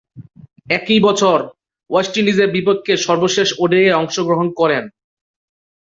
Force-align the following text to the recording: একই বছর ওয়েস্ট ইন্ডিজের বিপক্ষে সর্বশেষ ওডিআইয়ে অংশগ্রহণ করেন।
একই 0.69 0.99
বছর 1.07 1.37
ওয়েস্ট 1.89 2.13
ইন্ডিজের 2.17 2.49
বিপক্ষে 2.55 2.93
সর্বশেষ 3.07 3.47
ওডিআইয়ে 3.59 3.97
অংশগ্রহণ 4.01 4.47
করেন। 4.59 4.83